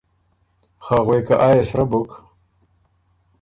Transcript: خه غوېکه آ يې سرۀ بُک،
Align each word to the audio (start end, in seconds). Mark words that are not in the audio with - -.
خه 0.83 0.97
غوېکه 1.05 1.35
آ 1.47 1.49
يې 1.55 1.63
سرۀ 1.69 1.85
بُک، 1.91 2.09